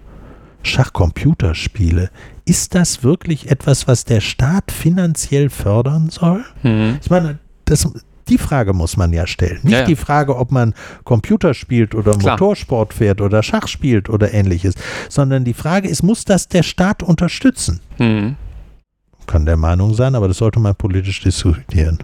[0.64, 2.10] Schachcomputerspiele.
[2.46, 6.44] Ist das wirklich etwas, was der Staat finanziell fördern soll?
[6.64, 6.98] Mhm.
[7.02, 7.90] Ich meine, das,
[8.28, 9.60] die Frage muss man ja stellen.
[9.64, 9.86] Nicht Ja, ja.
[9.86, 10.74] die Frage, ob man
[11.04, 12.34] Computer spielt oder Klar.
[12.34, 14.76] Motorsport fährt oder Schach spielt oder ähnliches,
[15.10, 17.80] sondern die Frage ist, muss das der Staat unterstützen?
[17.98, 18.36] Mhm.
[19.28, 22.00] Kann der Meinung sein, aber das sollte man politisch diskutieren.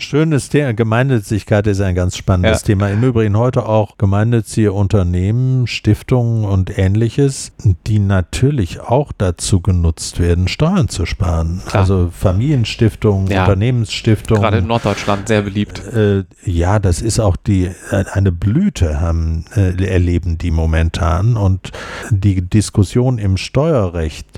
[0.00, 0.74] Schönes Thema.
[0.74, 2.66] Gemeinnützigkeit ist ein ganz spannendes Ja.
[2.66, 2.88] Thema.
[2.88, 7.50] Im Übrigen heute auch gemeinnützige Unternehmen, Stiftungen und ähnliches,
[7.88, 11.62] die natürlich auch dazu genutzt werden, Steuern zu sparen.
[11.66, 11.80] Klar.
[11.82, 13.42] Also Familienstiftungen, Ja.
[13.42, 14.40] Unternehmensstiftungen.
[14.40, 15.82] Gerade in Norddeutschland sehr beliebt.
[15.92, 21.72] Äh, ja, das ist auch die äh, eine Blüte haben äh, erleben die momentan und
[22.10, 24.28] die Diskussion im Steuerrecht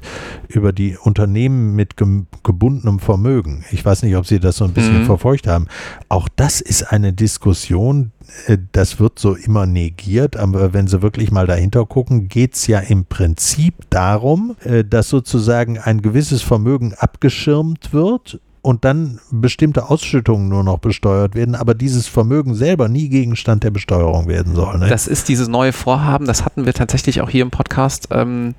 [0.49, 3.67] über die Unternehmen mit gebundenem Vermögen.
[3.73, 5.05] Ich weiß nicht, ob Sie das so ein bisschen Mhm.
[5.07, 5.50] verfolgt haben.
[6.09, 8.13] Auch das ist eine Diskussion,
[8.47, 12.67] äh, das wird so immer negiert, aber wenn Sie wirklich mal dahinter gucken, geht es
[12.67, 19.89] ja im Prinzip darum, äh, dass sozusagen ein gewisses Vermögen abgeschirmt wird und dann bestimmte
[19.91, 24.79] Ausschüttungen nur noch besteuert werden, aber dieses Vermögen selber nie Gegenstand der Besteuerung werden soll.
[24.79, 24.89] Ne?
[24.89, 28.09] Das ist dieses neue Vorhaben, das hatten wir tatsächlich auch hier im Podcast.
[28.11, 28.55] Ähm,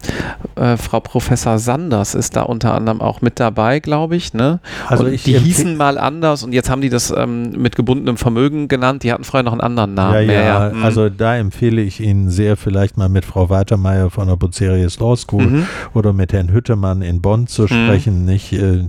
[0.56, 4.34] äh, Frau Professor Sanders ist da unter anderem auch mit dabei, glaube ich.
[4.34, 4.60] Ne?
[4.88, 8.68] Also ich die hießen mal anders und jetzt haben die das ähm, mit gebundenem Vermögen
[8.68, 9.04] genannt.
[9.04, 10.28] Die hatten vorher noch einen anderen Namen.
[10.30, 10.84] ja, ja, Mhm.
[10.84, 15.16] also da empfehle ich Ihnen sehr, vielleicht mal mit Frau Weitermeier von der Bucerius Law
[15.16, 15.68] School Mhm.
[15.94, 18.88] oder mit Herrn Hüttemann in Bonn zu sprechen, nicht äh,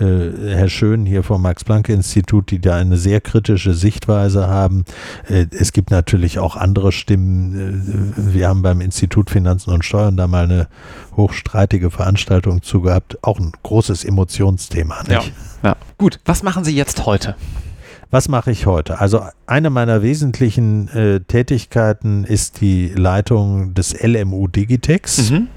[0.00, 4.84] äh, Herr Schön hier vom Max-Planck-Institut, die da eine sehr kritische Sichtweise haben.
[5.28, 8.14] Äh, es gibt natürlich auch andere Stimmen.
[8.16, 10.68] Äh, wir haben beim Institut Finanzen und Steuern da mal eine
[11.16, 13.18] hochstreitige Veranstaltung zu gehabt.
[13.22, 15.02] Auch ein großes Emotionsthema.
[15.08, 15.22] Ja.
[15.62, 15.76] Ja.
[15.98, 17.34] Gut, was machen Sie jetzt heute?
[18.10, 19.00] Was mache ich heute?
[19.00, 25.48] Also eine meiner wesentlichen äh, Tätigkeiten ist die Leitung des LMU Digitex, Mhm.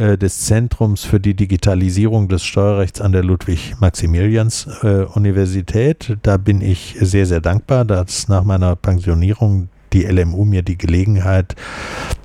[0.00, 6.16] Äh, des Zentrums für die Digitalisierung des Steuerrechts an der Ludwig-Maximilians-Universität.
[6.22, 11.56] da bin ich sehr, sehr dankbar, dass nach meiner Pensionierung die LMU mir die Gelegenheit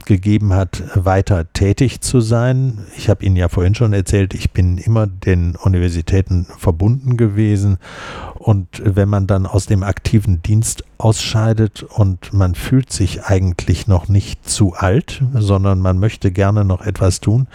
[0.05, 2.85] gegeben hat, weiter tätig zu sein.
[2.95, 7.77] Ich habe Ihnen ja vorhin schon erzählt, ich bin immer den Universitäten verbunden gewesen.
[8.35, 14.07] Und wenn man dann aus dem aktiven Dienst ausscheidet und man fühlt sich eigentlich noch
[14.07, 17.47] nicht zu alt, sondern man möchte gerne noch etwas tun,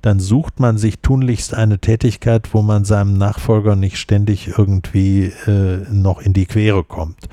[0.00, 5.84] dann sucht man sich tunlichst eine Tätigkeit, wo man seinem Nachfolger nicht ständig irgendwie äh,
[5.90, 7.28] noch in die Quere kommt.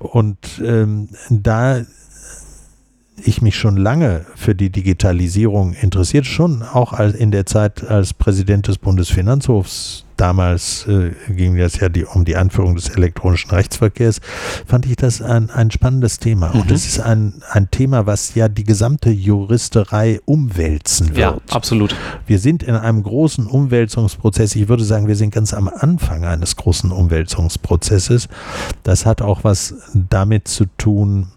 [0.00, 1.82] Und ähm, da
[3.22, 8.66] ich mich schon lange für die Digitalisierung interessiert, schon auch in der Zeit als Präsident
[8.66, 14.20] des Bundesfinanzhofs, damals äh, ging das ja die, um die Anführung des elektronischen Rechtsverkehrs,
[14.66, 16.52] fand ich das ein, ein spannendes Thema.
[16.52, 16.60] Mhm.
[16.60, 21.18] Und es ist ein, ein Thema, was ja die gesamte Juristerei umwälzen wird.
[21.18, 21.94] Ja, absolut.
[22.26, 24.56] Wir sind in einem großen Umwälzungsprozess.
[24.56, 28.28] Ich würde sagen, wir sind ganz am Anfang eines großen Umwälzungsprozesses.
[28.82, 31.28] Das hat auch was damit zu tun,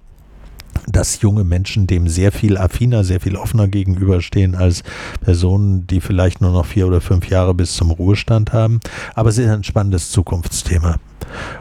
[0.88, 4.84] dass junge Menschen dem sehr viel affiner, sehr viel offener gegenüberstehen als
[5.22, 8.80] Personen, die vielleicht nur noch vier oder fünf Jahre bis zum Ruhestand haben.
[9.16, 10.98] Aber es ist ein spannendes Zukunftsthema.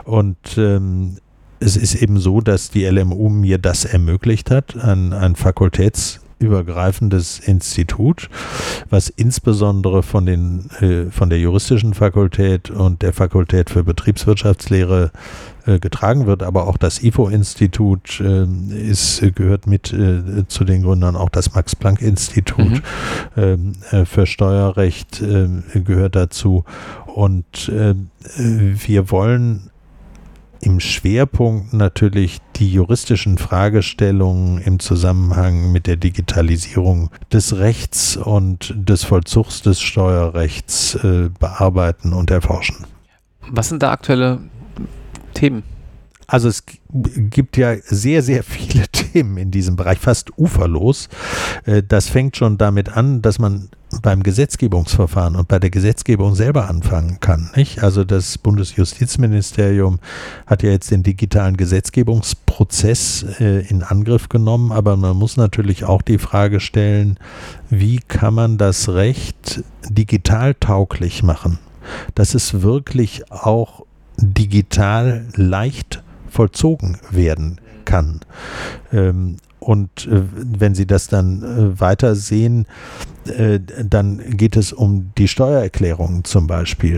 [0.04, 1.16] Und ähm,
[1.60, 5.36] es ist eben so, dass die LMU mir das ermöglicht hat, ein, ein
[6.42, 8.28] fakultätsübergreifendes Institut,
[8.90, 15.10] was insbesondere von, den, äh, von der juristischen Fakultät und der Fakultät für Betriebswirtschaftslehre
[15.66, 21.16] äh, getragen wird, aber auch das IFO-Institut äh, ist, gehört mit äh, zu den Gründern,
[21.16, 22.82] auch das Max-Planck-Institut Mhm.
[23.36, 25.48] ähm, äh, für Steuerrecht äh,
[25.80, 26.64] gehört dazu.
[27.06, 27.94] Und äh,
[28.36, 29.71] wir wollen
[30.62, 39.02] im Schwerpunkt natürlich die juristischen Fragestellungen im Zusammenhang mit der Digitalisierung des Rechts und des
[39.02, 42.86] Vollzugs des Steuerrechts äh, bearbeiten und erforschen.
[43.50, 44.38] Was sind da aktuelle
[45.34, 45.64] Themen?
[46.28, 51.08] Also es gibt ja sehr, sehr viele Themen in diesem Bereich, fast uferlos.
[51.66, 53.68] Äh, Das fängt schon damit an, dass man
[54.00, 57.50] beim Gesetzgebungsverfahren und bei der Gesetzgebung selber anfangen kann.
[57.54, 57.82] Nicht?
[57.82, 59.98] Also das Bundesjustizministerium
[60.46, 66.02] hat ja jetzt den digitalen Gesetzgebungsprozess äh, in Angriff genommen, aber man muss natürlich auch
[66.02, 67.18] die Frage stellen,
[67.68, 71.58] wie kann man das Recht digital tauglich machen,
[72.14, 73.84] dass es wirklich auch
[74.16, 78.20] digital leicht vollzogen werden kann.
[78.92, 82.66] Ähm, und äh, wenn Sie das dann äh, weiter sehen,
[83.28, 86.96] äh, dann geht es um die Steuererklärung zum Beispiel.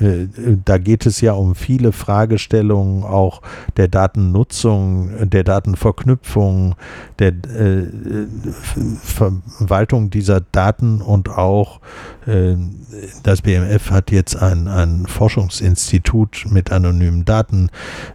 [0.00, 0.28] Äh,
[0.64, 3.42] da geht es ja um viele Fragestellungen auch
[3.76, 6.74] der Datennutzung, der Datenverknüpfung,
[7.18, 7.86] der äh,
[9.02, 11.80] Verwaltung dieser Daten und auch
[12.26, 12.56] äh,
[13.22, 17.70] das BMF hat jetzt ein, ein Forschungsinstitut mit anonymen Daten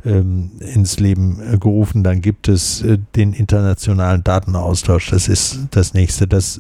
[0.05, 2.03] ähm, ins Leben gerufen.
[2.03, 5.09] Dann gibt es äh, den internationalen Datenaustausch.
[5.09, 6.27] Das ist das nächste.
[6.27, 6.59] Das,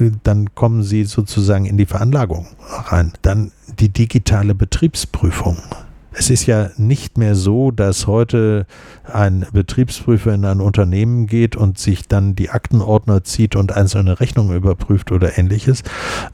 [0.00, 0.10] äh,
[0.54, 2.46] kommen Sie sozusagen in die Veranlagung
[2.86, 3.12] rein.
[3.22, 5.58] Dann die digitale Betriebsprüfung.
[6.14, 8.66] Es ist ja nicht mehr so, dass heute
[9.10, 14.54] ein Betriebsprüfer in ein Unternehmen geht und sich dann die Aktenordner zieht und einzelne Rechnungen
[14.54, 15.82] überprüft oder ähnliches,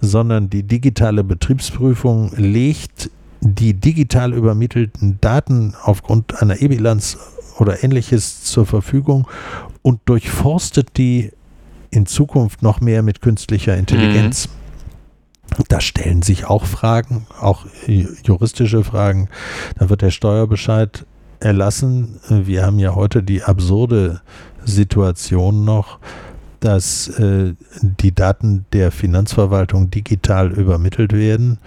[0.01, 7.19] sondern die digitale Betriebsprüfung legt die digital übermittelten Daten aufgrund einer E-Bilanz
[7.59, 9.29] oder ähnliches zur Verfügung
[9.83, 11.33] und durchforstet die
[11.91, 14.49] in Zukunft noch mehr mit künstlicher Intelligenz.
[14.49, 15.65] Mhm.
[15.69, 17.67] Da stellen sich auch Fragen, auch
[18.23, 19.29] juristische Fragen.
[19.79, 21.07] Da wird der Steuerbescheid
[21.41, 22.21] erlassen.
[22.29, 24.21] Wir haben ja heute die absurde
[24.65, 25.99] Situation noch,
[26.61, 31.59] dass äh, die Daten der Finanzverwaltung digital übermittelt werden,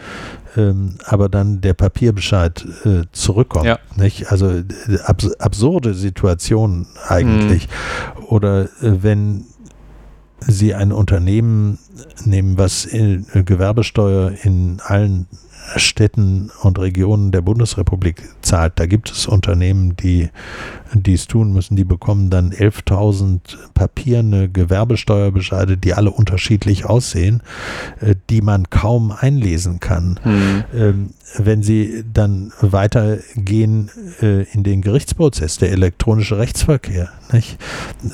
[0.58, 3.66] ähm, aber dann der Papierbescheid äh, zurückkommt.
[3.66, 3.80] Ja.
[4.28, 4.64] Also äh,
[5.06, 7.68] abs absurde Situation eigentlich.
[7.68, 8.24] Mhm.
[8.26, 9.46] Oder äh, wenn
[10.48, 11.78] Sie ein Unternehmen
[12.26, 15.28] nehmen, was in, äh, Gewerbesteuer in allen
[15.78, 18.74] Städten und Regionen der Bundesrepublik zahlt.
[18.76, 20.30] Da gibt es Unternehmen, die
[20.94, 21.76] dies tun müssen.
[21.76, 23.40] Die bekommen dann 11.000
[23.74, 27.42] papierne Gewerbesteuerbescheide, die alle unterschiedlich aussehen,
[28.00, 30.20] äh, die man kaum einlesen kann.
[30.24, 31.10] Mhm.
[31.38, 33.90] Wenn sie dann weitergehen
[34.22, 37.58] äh, in den Gerichtsprozess, der elektronische Rechtsverkehr, nicht?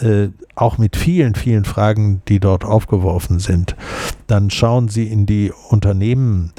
[0.01, 3.75] Äh, auch mit vielen, vielen Fragen, die dort aufgeworfen sind,
[4.25, 6.51] dann schauen sie in die Unternehmen,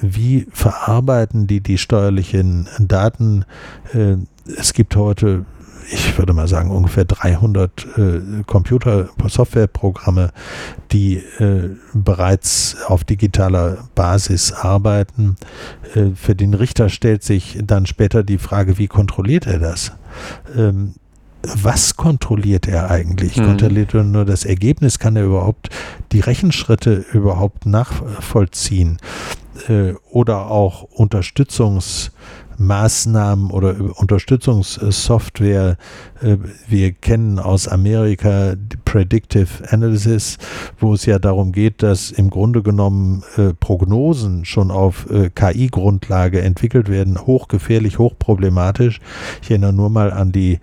[0.00, 3.44] wie verarbeiten die die steuerlichen Daten?
[3.92, 4.16] Äh,
[4.58, 5.44] es gibt heute
[5.90, 10.32] ich würde mal sagen, ungefähr 300 äh, Computer-Softwareprogramme,
[10.92, 15.36] die äh, bereits auf digitaler Basis arbeiten.
[15.94, 19.92] Äh, für den Richter stellt sich dann später die Frage, wie kontrolliert er das?
[20.56, 20.94] Ähm,
[21.42, 23.36] was kontrolliert er eigentlich?
[23.36, 23.44] Mhm.
[23.44, 24.98] Kontrolliert er nur das Ergebnis?
[24.98, 25.70] Kann er überhaupt
[26.12, 28.98] die Rechenschritte überhaupt nachvollziehen?
[29.68, 35.76] Äh, oder auch Unterstützungsmaßnahmen oder Unterstützungssoftware.
[36.22, 36.36] Äh,
[36.68, 40.36] wir kennen aus Amerika Predictive Analysis,
[40.78, 46.88] wo es ja darum geht, dass im Grunde genommen äh, Prognosen schon auf KI-Grundlage entwickelt
[46.88, 47.26] werden.
[47.26, 49.00] Hochgefährlich, hochproblematisch.
[49.42, 50.60] Ich erinnere nur mal an die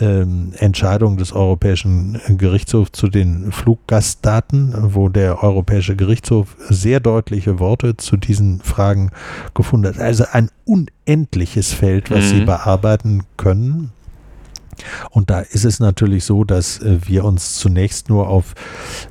[0.00, 7.96] ähm, Entscheidung des Europäischen Gerichtshofs zu den Fluggastdaten, wo der Europäische Gerichtshof sehr deutliche Worte
[7.96, 9.10] zu diesen Fragen
[9.54, 9.98] gefunden hat.
[9.98, 12.28] Also ein unendliches Feld, was mhm.
[12.28, 13.92] sie bearbeiten können.
[15.10, 18.54] Und da ist es natürlich so, dass äh, wir uns zunächst nur auf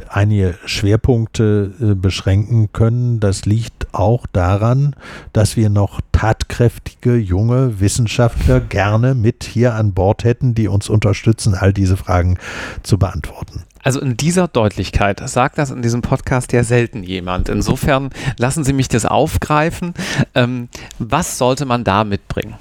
[0.09, 3.19] einige Schwerpunkte äh, beschränken können.
[3.19, 4.95] Das liegt auch daran,
[5.33, 11.53] dass wir noch tatkräftige junge Wissenschaftler gerne mit hier an Bord hätten, die uns unterstützen,
[11.53, 12.37] all diese Fragen
[12.83, 13.63] zu beantworten.
[13.83, 17.47] Also in dieser Deutlichkeit sagt das in diesem Podcast ja selten jemand.
[17.47, 19.93] Insofern lassen Sie mich das aufgreifen.
[20.35, 22.55] Ähm, was sollte man da mitbringen?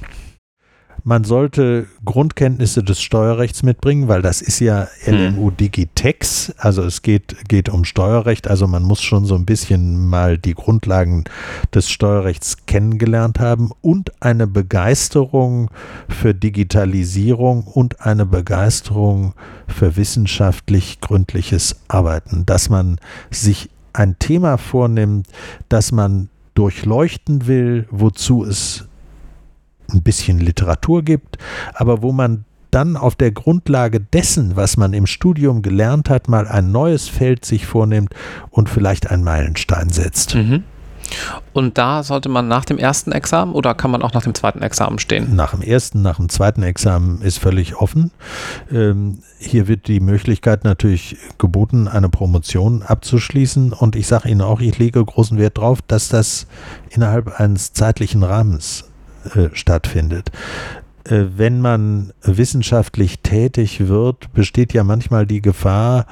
[1.08, 5.56] Man sollte Grundkenntnisse des Steuerrechts mitbringen, weil das ist ja LMU hm.
[5.56, 6.52] Digitex.
[6.58, 8.48] Also es geht, geht um Steuerrecht.
[8.48, 11.22] Also man muss schon so ein bisschen mal die Grundlagen
[11.72, 15.70] des Steuerrechts kennengelernt haben und eine Begeisterung
[16.08, 19.34] für Digitalisierung und eine Begeisterung
[19.68, 22.46] für wissenschaftlich gründliches Arbeiten.
[22.46, 22.98] Dass man
[23.30, 25.28] sich ein Thema vornimmt,
[25.68, 28.88] das man durchleuchten will, wozu es
[29.92, 31.38] ein bisschen Literatur gibt,
[31.74, 36.46] aber wo man dann auf der Grundlage dessen, was man im Studium gelernt hat, mal
[36.46, 38.14] ein neues Feld sich vornimmt
[38.50, 40.34] und vielleicht einen Meilenstein setzt.
[40.34, 40.64] Mhm.
[41.52, 44.62] Und da sollte man nach dem ersten Examen oder kann man auch nach dem zweiten
[44.62, 45.34] Examen stehen?
[45.34, 48.10] Nach dem ersten, nach dem zweiten Examen ist völlig offen.
[48.70, 53.72] Ähm, hier wird die Möglichkeit natürlich geboten, eine Promotion abzuschließen.
[53.72, 56.46] Und ich sage Ihnen auch, ich lege großen Wert darauf, dass das
[56.90, 58.84] innerhalb eines zeitlichen Rahmens
[59.34, 60.30] äh, stattfindet.
[61.08, 66.06] Äh, wenn man wissenschaftlich tätig wird, besteht ja manchmal die Gefahr,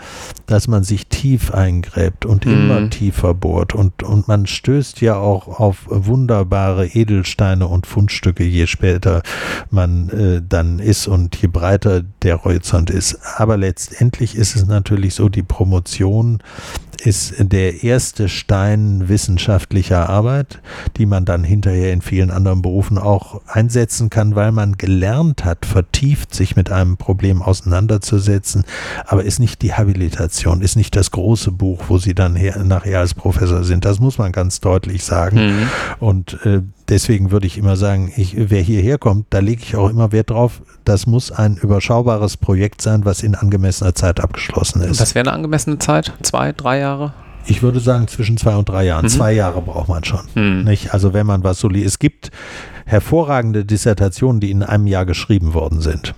[0.47, 2.53] dass man sich tief eingräbt und mhm.
[2.53, 3.75] immer tiefer bohrt.
[3.75, 9.23] Und, und man stößt ja auch auf wunderbare Edelsteine und Fundstücke, je später
[9.71, 13.19] man äh, dann ist und je breiter der Horizont ist.
[13.37, 16.39] Aber letztendlich ist es natürlich so, die Promotion
[17.03, 20.61] ist der erste Stein wissenschaftlicher Arbeit,
[20.97, 25.67] die man dann hinterher in vielen anderen Berufen auch einsetzen kann, weil man gelernt hat,
[25.67, 28.65] vertieft sich mit einem Problem auseinanderzusetzen,
[29.07, 33.01] aber ist nicht die Habilitation, ist nicht das große Buch, wo Sie dann her, nachher
[33.01, 33.85] als Professor sind.
[33.85, 35.37] Das muss man ganz deutlich sagen.
[35.37, 35.69] Mhm.
[36.01, 39.89] Und äh, deswegen würde ich immer sagen, ich, wer hierher kommt, da lege ich auch
[39.89, 45.01] immer Wert drauf, das muss ein überschaubares Projekt sein, was in angemessener Zeit abgeschlossen ist.
[45.01, 46.13] Was wäre eine angemessene Zeit?
[46.23, 47.13] Zwei, drei Jahre?
[47.47, 49.05] Ich würde sagen zwischen zwei und drei Jahren.
[49.05, 49.11] Mhm.
[49.11, 50.21] Zwei Jahre braucht man schon.
[50.35, 50.65] Mhm.
[50.65, 50.95] Nicht?
[50.95, 51.87] Also wenn man was so liest.
[51.87, 52.31] Es gibt
[52.87, 56.15] hervorragende Dissertationen, die in einem Jahr geschrieben worden sind.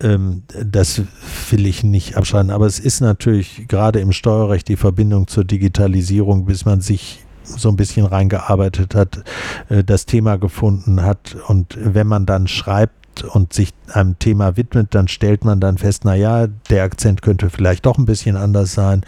[0.00, 1.02] Ähm, das
[1.50, 2.50] will ich nicht abschreiben.
[2.50, 7.24] Aber es ist natürlich gerade im Steuerrecht die Verbindung zur Digitalisierung, bis man sich
[7.56, 9.24] so ein bisschen reingearbeitet hat,
[9.68, 11.36] äh, das Thema gefunden hat.
[11.48, 16.04] Und wenn man dann schreibt und sich einem Thema widmet, dann stellt man dann fest,
[16.04, 19.02] naja, der Akzent könnte vielleicht doch ein bisschen anders sein.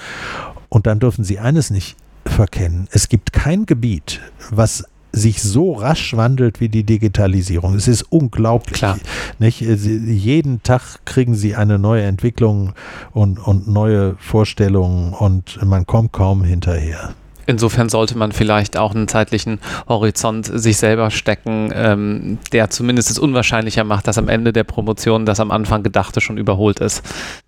[0.68, 2.88] Und dann dürfen Sie eines nicht verkennen.
[2.90, 4.20] Es gibt kein Gebiet,
[4.50, 4.84] was
[5.14, 7.74] sich so rasch wandelt wie die Digitalisierung.
[7.74, 8.74] Es ist unglaublich.
[8.74, 8.98] Klar.
[9.38, 9.60] Nicht?
[9.60, 12.72] Jeden Tag kriegen sie eine neue Entwicklung
[13.12, 17.14] und, und neue Vorstellungen und man kommt kaum hinterher.
[17.46, 23.18] Insofern sollte man vielleicht auch einen zeitlichen Horizont sich selber stecken, ähm, der zumindest es
[23.18, 27.02] unwahrscheinlicher macht, dass am Ende der Promotion das am Anfang Gedachte schon überholt ist.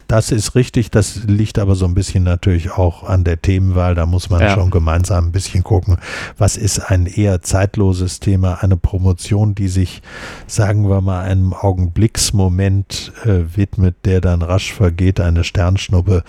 [0.09, 3.95] Das ist richtig, das liegt aber so ein bisschen natürlich auch an der Themenwahl.
[3.95, 4.55] Da muss man ja.
[4.55, 5.97] schon gemeinsam ein bisschen gucken,
[6.39, 10.03] was ist ein eher zeitloses Thema, eine Promotion, die sich,
[10.47, 16.23] sagen wir mal, einem Augenblicksmoment äh, widmet, der dann rasch vergeht, eine Sternschnuppe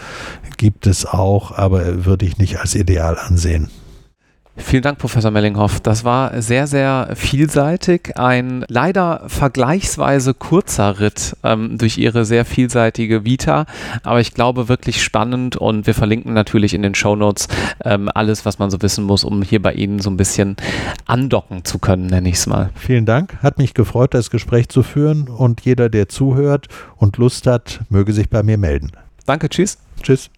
[0.57, 3.69] gibt es auch, aber würde ich nicht als ideal ansehen.
[4.58, 5.80] Vielen Dank, Professor Mellinghoff.
[5.80, 8.18] Das war sehr, sehr vielseitig.
[8.18, 13.66] Ein leider vergleichsweise kurzer Ritt ähm, durch Ihre sehr vielseitige Vita,
[14.03, 17.47] aber ich glaube wirklich spannend und wir verlinken natürlich in den Show Notes
[17.86, 20.58] ähm, alles, was man so wissen muss, um hier bei Ihnen so ein bisschen
[21.05, 22.72] andocken zu können, nenne ich es mal.
[22.76, 23.38] Vielen Dank.
[23.41, 28.12] Hat mich gefreut, das Gespräch zu führen und jeder, der zuhört und Lust hat, möge
[28.12, 28.91] sich bei mir melden.
[29.26, 29.78] Danke, tschüss.
[30.01, 30.30] Tschüss.